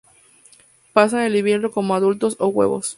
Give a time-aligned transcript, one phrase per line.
[0.93, 2.89] Pasan el invierno como adultos o huevos.